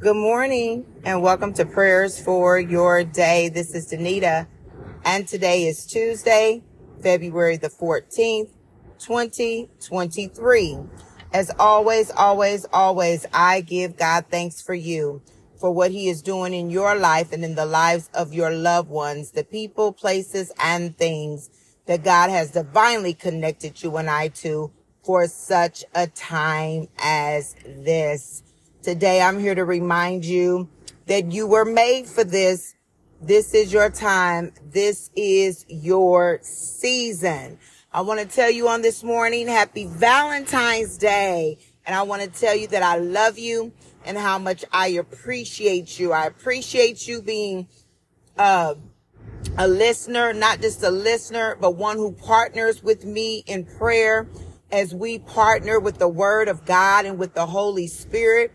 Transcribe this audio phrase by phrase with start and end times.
[0.00, 3.48] Good morning and welcome to prayers for your day.
[3.48, 4.46] This is Danita
[5.04, 6.62] and today is Tuesday,
[7.02, 8.50] February the 14th,
[9.00, 10.78] 2023.
[11.32, 15.20] As always, always, always, I give God thanks for you,
[15.58, 18.90] for what he is doing in your life and in the lives of your loved
[18.90, 21.50] ones, the people, places, and things
[21.86, 24.70] that God has divinely connected you and I to
[25.02, 28.44] for such a time as this.
[28.88, 30.66] Today, I'm here to remind you
[31.08, 32.74] that you were made for this.
[33.20, 34.54] This is your time.
[34.64, 37.58] This is your season.
[37.92, 41.58] I want to tell you on this morning, happy Valentine's Day.
[41.84, 43.74] And I want to tell you that I love you
[44.06, 46.14] and how much I appreciate you.
[46.14, 47.68] I appreciate you being
[48.38, 48.74] uh,
[49.58, 54.26] a listener, not just a listener, but one who partners with me in prayer
[54.72, 58.50] as we partner with the word of God and with the Holy Spirit.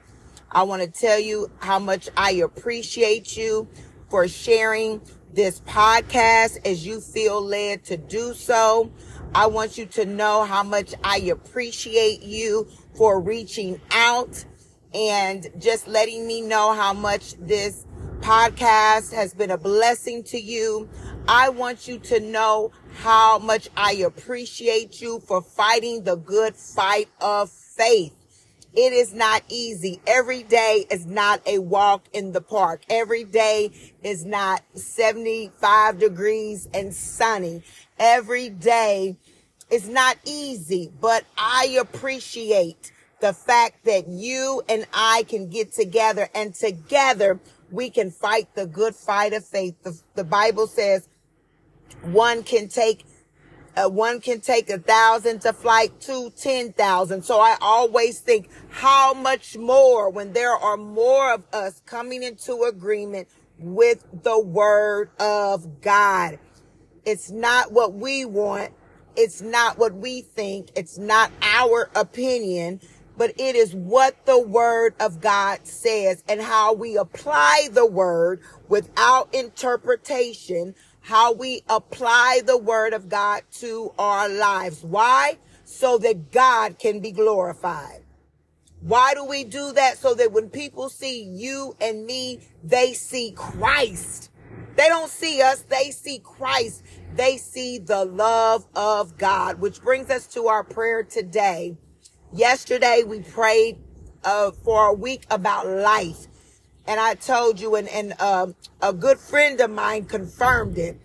[0.54, 3.68] I want to tell you how much I appreciate you
[4.10, 5.02] for sharing
[5.34, 8.92] this podcast as you feel led to do so.
[9.34, 14.46] I want you to know how much I appreciate you for reaching out
[14.94, 17.88] and just letting me know how much this
[18.20, 20.88] podcast has been a blessing to you.
[21.28, 27.10] I want you to know how much I appreciate you for fighting the good fight
[27.20, 28.14] of faith.
[28.76, 30.02] It is not easy.
[30.08, 32.82] Every day is not a walk in the park.
[32.90, 33.72] Every day
[34.02, 37.62] is not 75 degrees and sunny.
[38.00, 39.18] Every day
[39.70, 46.28] is not easy, but I appreciate the fact that you and I can get together
[46.34, 47.40] and together
[47.72, 49.76] we can fight the good fight of faith.
[49.84, 51.08] The, the Bible says
[52.02, 53.06] one can take
[53.76, 57.24] uh, one can take a thousand to flight to 10,000.
[57.24, 62.64] So I always think how much more when there are more of us coming into
[62.64, 66.40] agreement with the word of God.
[67.06, 68.72] It's not what we want.
[69.16, 70.70] It's not what we think.
[70.76, 72.80] It's not our opinion,
[73.18, 78.42] but it is what the word of God says and how we apply the word
[78.68, 84.84] without interpretation how we apply the word of God to our lives.
[84.84, 85.38] Why?
[85.66, 88.04] So that God can be glorified.
[88.80, 89.98] Why do we do that?
[89.98, 94.32] So that when people see you and me, they see Christ.
[94.78, 95.62] They don't see us.
[95.64, 96.84] They see Christ.
[97.16, 101.78] They see the love of God, which brings us to our prayer today.
[102.32, 103.78] Yesterday we prayed
[104.24, 106.28] uh, for a week about life
[106.86, 111.00] and I told you, and, and um, a good friend of mine confirmed it.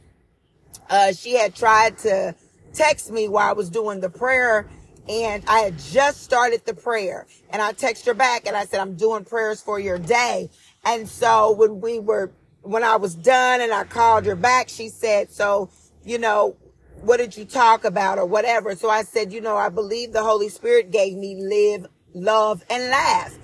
[0.90, 2.34] Uh, she had tried to
[2.72, 4.68] text me while I was doing the prayer,
[5.08, 7.26] and I had just started the prayer.
[7.50, 10.50] And I texted her back, and I said, "I'm doing prayers for your day."
[10.84, 14.88] And so when we were, when I was done, and I called her back, she
[14.88, 15.70] said, "So,
[16.04, 16.56] you know."
[17.02, 18.74] What did you talk about or whatever?
[18.74, 22.90] So I said, you know, I believe the Holy Spirit gave me live, love, and
[22.90, 23.38] laugh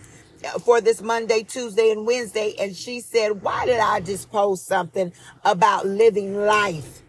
[0.64, 2.54] for this Monday, Tuesday, and Wednesday.
[2.58, 5.12] And she said, why did I just post something
[5.44, 7.00] about living life?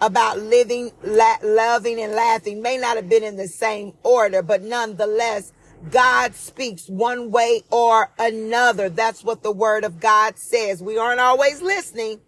[0.00, 4.62] About living, la- loving, and laughing may not have been in the same order, but
[4.62, 5.52] nonetheless,
[5.90, 8.88] God speaks one way or another.
[8.88, 10.82] That's what the word of God says.
[10.82, 12.20] We aren't always listening,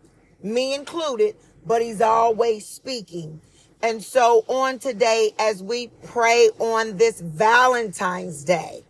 [0.42, 3.40] me included, but he's always speaking.
[3.82, 8.84] And so on today, as we pray on this Valentine's Day,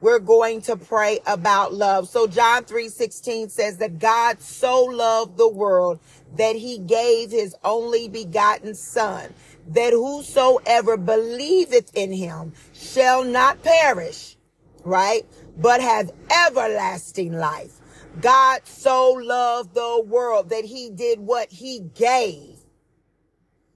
[0.00, 2.08] we're going to pray about love.
[2.08, 6.00] So John 3:16 says that God so loved the world
[6.36, 9.34] that he gave his only begotten son,
[9.68, 14.36] that whosoever believeth in him shall not perish,
[14.84, 15.26] right?
[15.58, 17.76] But have everlasting life.
[18.20, 22.56] God so loved the world that he did what he gave.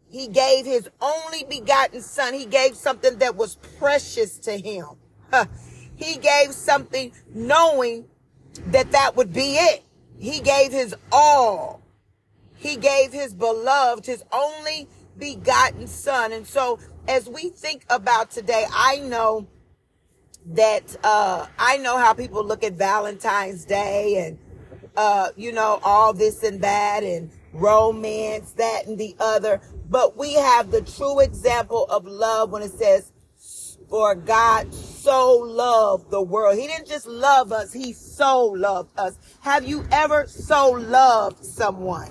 [0.08, 2.34] He gave his only begotten son.
[2.34, 4.86] He gave something that was precious to him.
[5.97, 8.06] He gave something knowing
[8.66, 9.83] that that would be it.
[10.18, 11.83] He gave his all.
[12.57, 16.33] He gave his beloved, his only begotten son.
[16.33, 19.47] And so as we think about today, I know
[20.47, 24.39] that, uh, I know how people look at Valentine's Day and,
[24.97, 29.60] uh, you know, all this and that and romance, that and the other.
[29.89, 33.13] But we have the true example of love when it says,
[33.89, 34.72] for God
[35.04, 36.59] so loved the world.
[36.59, 39.18] He didn't just love us, He so loved us.
[39.41, 42.10] Have you ever so loved someone?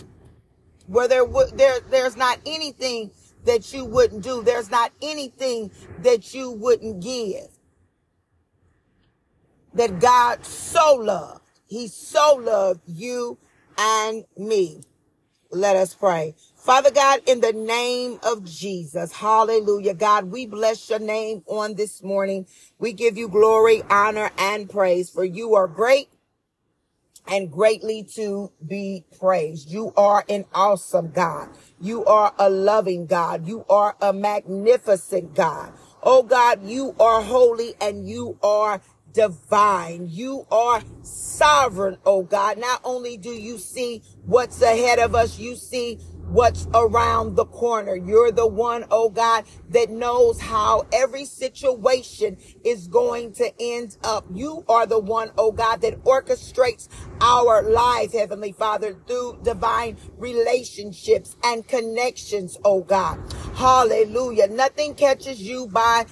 [0.85, 3.11] Where there, there, there's not anything
[3.45, 4.43] that you wouldn't do.
[4.43, 5.71] There's not anything
[6.03, 7.47] that you wouldn't give.
[9.73, 11.41] That God so loved.
[11.65, 13.39] He so loved you
[13.77, 14.83] and me.
[15.53, 16.33] Let us pray.
[16.55, 19.93] Father God, in the name of Jesus, hallelujah.
[19.93, 22.47] God, we bless your name on this morning.
[22.79, 26.09] We give you glory, honor, and praise for you are great
[27.27, 29.69] and greatly to be praised.
[29.69, 31.49] You are an awesome God.
[31.79, 33.47] You are a loving God.
[33.47, 35.71] You are a magnificent God.
[36.01, 38.81] Oh God, you are holy and you are
[39.13, 40.07] divine.
[40.09, 42.57] You are sovereign, oh God.
[42.57, 47.95] Not only do you see what's ahead of us, you see what's around the corner.
[47.95, 54.25] You're the one, oh God, that knows how every situation is going to end up.
[54.33, 56.87] You are the one, oh God, that orchestrates
[57.21, 63.19] our lives, Heavenly Father, through divine relationships and connections, oh God.
[63.55, 64.47] Hallelujah.
[64.47, 66.05] Nothing catches you by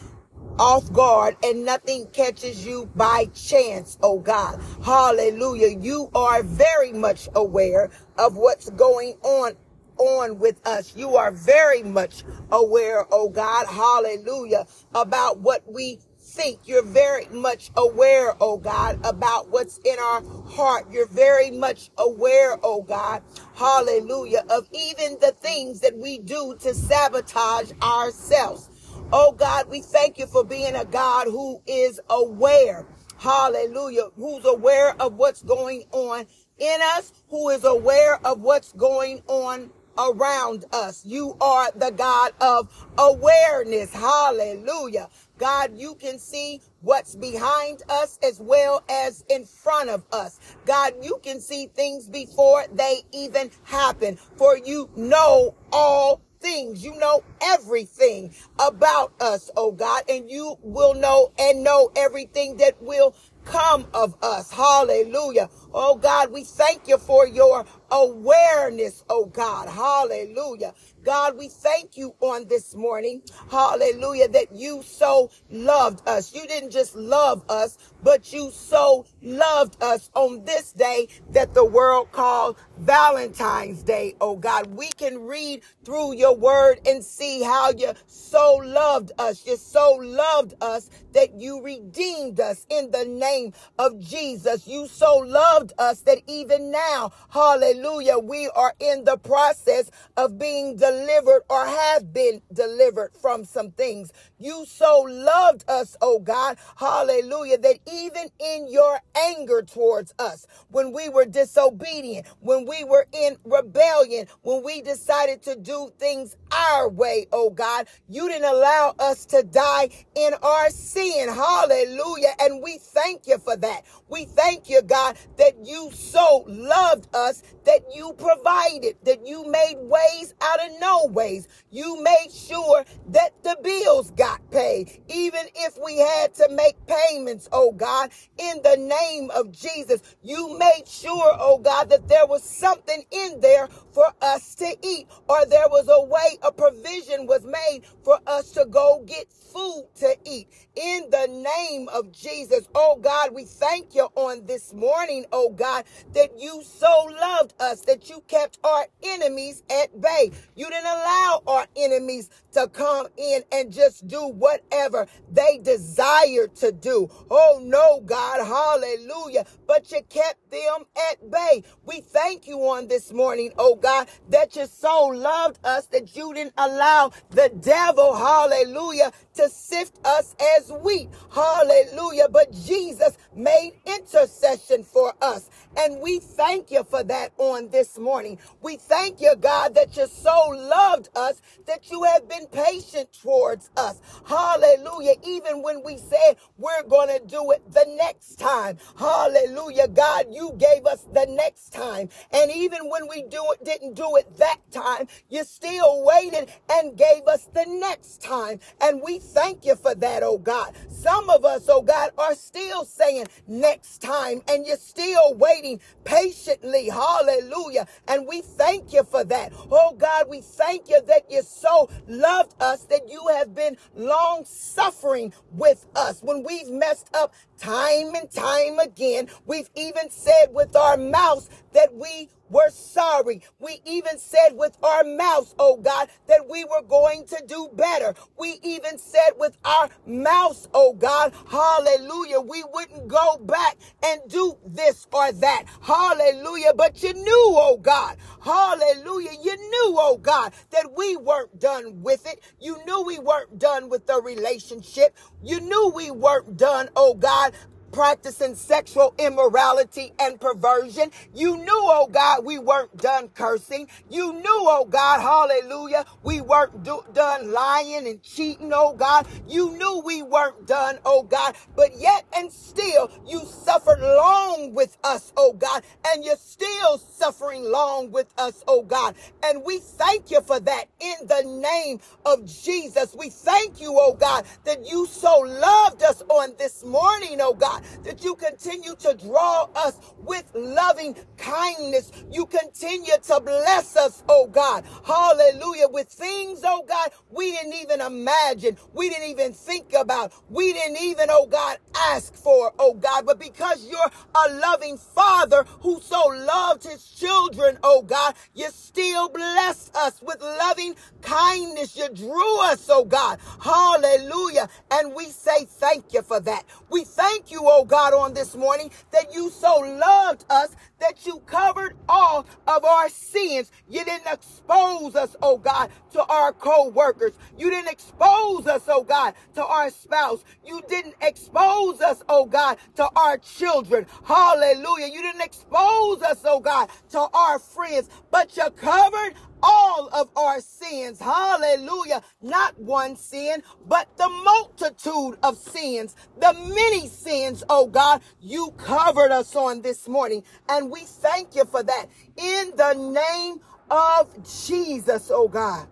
[0.62, 4.62] off guard and nothing catches you by chance, oh God.
[4.86, 5.76] Hallelujah.
[5.80, 9.54] You are very much aware of what's going on
[9.98, 10.96] on with us.
[10.96, 16.60] You are very much aware, oh God, hallelujah, about what we think.
[16.66, 20.86] You're very much aware, oh God, about what's in our heart.
[20.92, 23.24] You're very much aware, oh God,
[23.56, 28.71] hallelujah, of even the things that we do to sabotage ourselves.
[29.14, 32.86] Oh God, we thank you for being a God who is aware.
[33.18, 34.08] Hallelujah.
[34.16, 36.26] Who's aware of what's going on
[36.58, 41.06] in us, who is aware of what's going on around us.
[41.06, 43.94] You are the God of awareness.
[43.94, 45.10] Hallelujah.
[45.38, 50.40] God, you can see what's behind us as well as in front of us.
[50.66, 56.84] God, you can see things before they even happen, for you know all things.
[56.84, 62.82] You know everything about us, oh God, and you will know and know everything that
[62.82, 63.16] will
[63.46, 64.52] come of us.
[64.52, 65.50] Hallelujah.
[65.74, 69.70] Oh God, we thank you for your awareness, oh God.
[69.70, 70.74] Hallelujah.
[71.04, 73.22] God, we thank you on this morning.
[73.52, 74.28] Hallelujah.
[74.30, 76.34] That you so loved us.
[76.34, 81.66] You didn't just love us, but you so loved us on this day that the
[81.66, 84.16] world called Valentine's Day.
[84.22, 89.46] Oh God, we can read through your word and see how you so loved us.
[89.46, 94.68] You so loved us that you redeemed us in the name of Jesus.
[94.68, 100.76] You so loved us that even now, hallelujah, we are in the process of being
[100.78, 104.12] delivered delivered or have been delivered from some things.
[104.40, 110.92] You so loved us, oh God, hallelujah, that even in your anger towards us, when
[110.92, 116.90] we were disobedient, when we were in rebellion, when we decided to do things our
[116.90, 121.30] way, oh God, you didn't allow us to die in our sin.
[121.30, 122.34] Hallelujah.
[122.40, 123.84] And we thank you for that.
[124.10, 129.76] We thank you, God, that you so loved us that you provided, that you made
[129.78, 131.48] ways out of no ways.
[131.70, 137.48] You made sure that the bills got paid, even if we had to make payments,
[137.52, 140.02] oh God, in the name of Jesus.
[140.22, 145.08] You made sure, oh God, that there was something in there for us to eat,
[145.28, 149.88] or there was a way, a provision was made for us to go get food
[149.96, 150.48] to eat.
[150.76, 155.86] In the name of Jesus, oh God, we thank you on this morning, oh God,
[156.14, 160.32] that you so loved us that you kept our enemies at bay.
[160.56, 166.72] You didn't allow our enemies to come in and just do whatever they desired to
[166.72, 167.10] do.
[167.30, 169.46] Oh no, God, hallelujah.
[169.68, 171.64] But you kept them at bay.
[171.86, 176.34] We thank you on this morning, oh God, that you so loved us that you
[176.34, 181.10] didn't allow the devil, hallelujah, to sift us as wheat.
[181.34, 182.28] Hallelujah.
[182.30, 185.50] But Jesus made intercession for us.
[185.78, 188.40] And we thank you for that on this morning.
[188.62, 193.70] We thank you, God, that you so loved us that you have been patient towards
[193.78, 194.00] us.
[194.26, 195.16] Hallelujah.
[195.24, 198.78] Even when we said we're going to do it the next time.
[198.98, 199.88] Hallelujah.
[199.88, 202.10] God, you gave us the next time.
[202.32, 206.98] And even when we do it, didn't do it that time, you still waited and
[206.98, 208.60] gave us the next time.
[208.82, 210.74] And we thank you for that, oh God.
[210.90, 216.90] Some of us, oh God, are still saying next time and you're still waiting patiently.
[216.90, 217.88] Hallelujah.
[218.08, 219.54] And we thank you for that.
[219.72, 224.44] Oh God, we thank you that you so loved us that you have been long
[224.46, 229.28] suffering with us when we've messed up time and time again.
[229.46, 233.42] We've even said with our mouths that we were sorry.
[233.60, 238.14] We even said with our mouths, oh God, that we were going to do better.
[238.38, 244.58] We even said with our mouths, oh God, hallelujah, we wouldn't go back and do
[244.66, 245.64] this or that.
[245.82, 246.74] Hallelujah.
[246.76, 252.28] But you knew, oh God, hallelujah, you knew, oh God, that we weren't done with
[252.28, 252.44] it.
[252.60, 255.18] You knew we weren't done with the relationship.
[255.44, 257.54] You knew we weren't done, oh God,
[257.92, 261.12] practicing sexual immorality and perversion.
[261.36, 263.88] You knew, oh God, we weren't done cursing.
[264.10, 269.28] You knew, oh God, hallelujah, we weren't do- done lying and cheating, oh God.
[269.48, 274.98] You knew we weren't done, oh God, but yet and still you suffered long with
[275.04, 279.16] us, oh God, and you're still suffering long with us, oh God.
[279.44, 283.16] And we thank you for that in the name of Jesus.
[283.18, 287.81] We thank you, oh God, that you so loved us on this morning, oh God
[288.04, 292.12] that you continue to draw us with loving kindness.
[292.32, 294.84] You continue to bless us, oh God.
[295.06, 295.88] Hallelujah.
[295.90, 298.78] With things, oh God, we didn't even imagine.
[298.94, 300.34] We didn't even think about.
[300.50, 303.26] We didn't even, oh God, ask for, oh God.
[303.26, 309.30] But because you're a loving father who so loved his children, oh God, you still
[309.30, 311.96] bless us with loving kindness.
[311.98, 313.40] You drew us, oh God.
[313.64, 314.70] Hallelujah.
[314.92, 316.64] And we say thank you for that.
[316.90, 321.40] We thank you, oh God, on this morning that you so loved us that you
[321.46, 323.72] covered all of our sins.
[323.90, 327.32] You didn't expose us, oh God, to our co-workers.
[327.58, 330.44] You didn't expose us, oh God, to our spouse.
[330.66, 334.06] You didn't expose us, oh God, to our children.
[334.26, 335.08] Hallelujah.
[335.08, 340.60] You didn't expose us, oh God, to our friends, but you covered all of our
[340.62, 341.20] sins.
[341.20, 342.22] Hallelujah.
[342.42, 349.32] Not one sin, but the multitude of sins, the many sins, oh God, you covered
[349.32, 350.44] us on this morning.
[350.70, 352.06] And we thank you for that
[352.38, 354.30] in the name of
[354.66, 355.88] Jesus, oh God.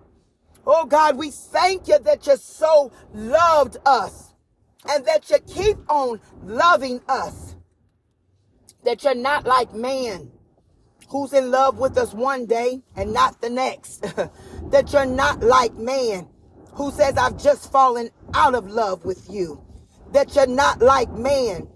[0.66, 4.34] Oh God, we thank you that you so loved us
[4.88, 7.56] and that you keep on loving us.
[8.84, 10.32] That you're not like man
[11.10, 14.02] who's in love with us one day and not the next.
[14.72, 16.28] that you're not like man
[16.74, 19.64] who says, I've just fallen out of love with you.
[20.14, 21.68] That you're not like man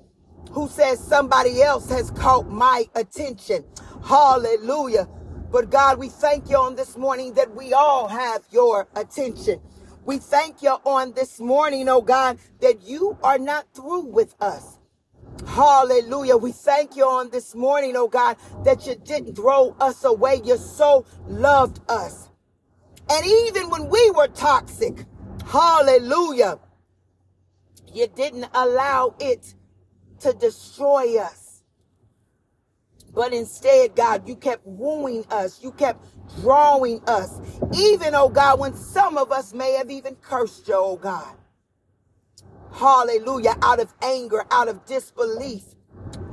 [0.52, 3.66] who says somebody else has caught my attention.
[4.06, 5.08] Hallelujah.
[5.52, 9.62] But God, we thank you on this morning that we all have your attention.
[10.06, 14.78] We thank you on this morning, oh God, that you are not through with us.
[15.47, 16.38] Hallelujah.
[16.38, 20.41] We thank you on this morning, oh God, that you didn't throw us away.
[20.43, 22.29] You so loved us.
[23.09, 25.05] And even when we were toxic,
[25.45, 26.59] hallelujah,
[27.93, 29.53] you didn't allow it
[30.21, 31.63] to destroy us.
[33.13, 35.62] But instead, God, you kept wooing us.
[35.62, 36.03] You kept
[36.41, 37.39] drawing us.
[37.77, 41.35] Even, oh God, when some of us may have even cursed you, oh God.
[42.74, 43.56] Hallelujah.
[43.62, 45.63] Out of anger, out of disbelief,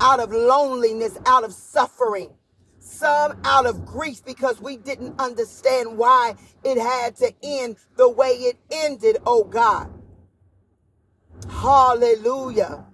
[0.01, 2.31] out of loneliness, out of suffering.
[2.79, 8.31] Some out of grief because we didn't understand why it had to end the way
[8.31, 9.93] it ended, oh God.
[11.49, 12.87] Hallelujah.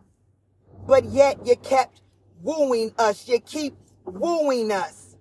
[0.86, 2.00] But yet you kept
[2.42, 3.28] wooing us.
[3.28, 5.16] You keep wooing us.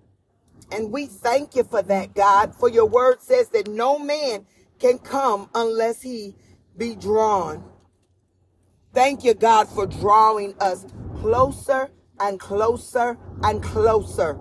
[0.72, 4.46] And we thank you for that, God, for your word says that no man
[4.78, 6.34] can come unless he
[6.76, 7.64] be drawn.
[8.96, 10.86] Thank you, God, for drawing us
[11.20, 14.40] closer and closer and closer,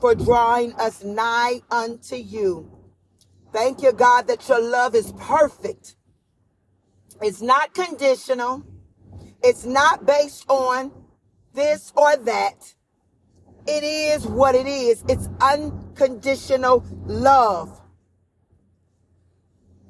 [0.00, 2.72] for drawing us nigh unto you.
[3.52, 5.96] Thank you, God, that your love is perfect.
[7.20, 8.64] It's not conditional.
[9.42, 10.90] It's not based on
[11.52, 12.74] this or that.
[13.66, 15.04] It is what it is.
[15.06, 17.78] It's unconditional love.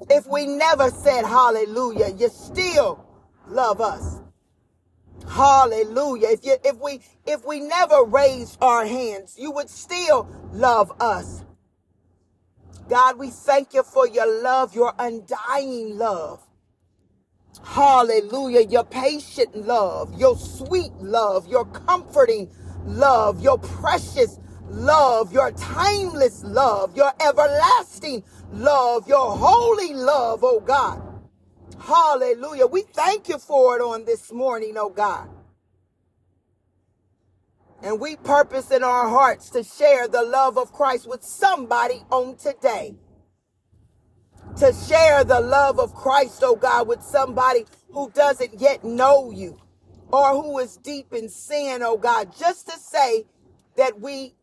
[0.09, 3.06] If we never said hallelujah, you still
[3.49, 4.21] love us.
[5.29, 6.29] Hallelujah.
[6.29, 11.43] If you, if we, if we never raised our hands, you would still love us.
[12.89, 16.41] God, we thank you for your love, your undying love.
[17.63, 18.61] Hallelujah.
[18.61, 22.49] Your patient love, your sweet love, your comforting
[22.85, 24.39] love, your precious
[24.69, 28.23] love, your timeless love, your everlasting
[28.53, 31.01] love, your holy love, oh God.
[31.79, 32.67] Hallelujah.
[32.67, 35.29] We thank you for it on this morning, oh God.
[37.81, 42.35] And we purpose in our hearts to share the love of Christ with somebody on
[42.35, 42.95] today.
[44.57, 49.59] To share the love of Christ, oh God, with somebody who doesn't yet know you
[50.11, 53.25] or who is deep in sin, oh God, just to say
[53.75, 54.33] that we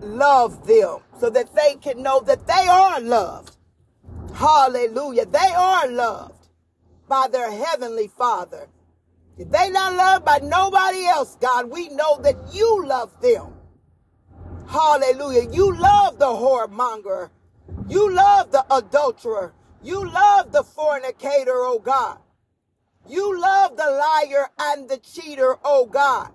[0.00, 3.56] love them so that they can know that they are loved.
[4.34, 5.26] Hallelujah.
[5.26, 6.37] They are loved
[7.08, 8.68] by their heavenly Father.
[9.38, 13.54] If they not loved by nobody else, God, we know that you love them.
[14.68, 15.50] Hallelujah.
[15.50, 17.30] You love the whoremonger.
[17.88, 19.54] You love the adulterer.
[19.82, 22.18] You love the fornicator, oh God.
[23.08, 26.32] You love the liar and the cheater, oh God.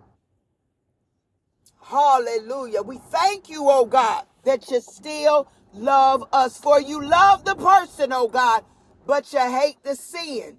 [1.82, 2.82] Hallelujah.
[2.82, 6.58] We thank you, oh God, that you still love us.
[6.58, 8.64] For you love the person, oh God,
[9.06, 10.58] but you hate the sin.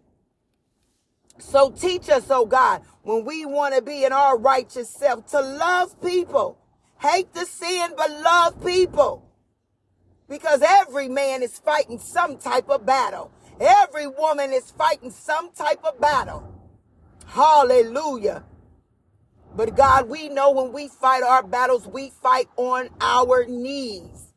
[1.39, 5.41] So teach us, oh God, when we want to be in our righteous self, to
[5.41, 6.59] love people.
[7.01, 9.31] Hate the sin, but love people.
[10.29, 13.31] Because every man is fighting some type of battle.
[13.61, 16.51] Every woman is fighting some type of battle.
[17.27, 18.45] Hallelujah.
[19.57, 24.33] But God, we know when we fight our battles, we fight on our knees.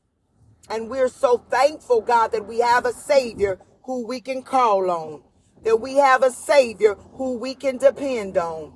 [0.70, 5.24] And we're so thankful, God, that we have a Savior who we can call on,
[5.64, 8.74] that we have a Savior who we can depend on.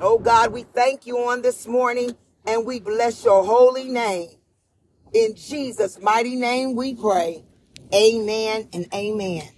[0.00, 4.30] Oh God, we thank you on this morning and we bless your holy name.
[5.12, 7.44] In Jesus' mighty name we pray.
[7.94, 9.55] Amen and amen.